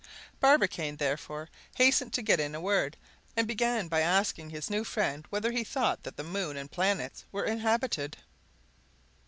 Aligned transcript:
Barbicane, 0.39 0.95
therefore, 0.95 1.47
hastened 1.75 2.11
to 2.13 2.23
get 2.23 2.39
in 2.39 2.55
a 2.55 2.59
word, 2.59 2.97
and 3.37 3.45
began 3.47 3.87
by 3.87 3.99
asking 4.01 4.49
his 4.49 4.67
new 4.67 4.83
friend 4.83 5.27
whether 5.29 5.51
he 5.51 5.63
thought 5.63 6.01
that 6.01 6.17
the 6.17 6.23
moon 6.23 6.57
and 6.57 6.71
the 6.71 6.73
planets 6.73 7.23
were 7.31 7.45
inhabited. 7.45 8.17